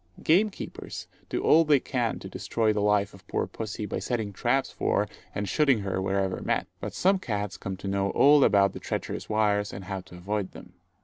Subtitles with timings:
[0.23, 4.71] Gamekeepers do all they can to destroy the life of poor pussy by setting traps
[4.71, 6.65] for, and shooting her wherever met.
[6.79, 10.53] But some cats come to know all about the treacherous wires and how to avoid
[10.53, 10.73] them.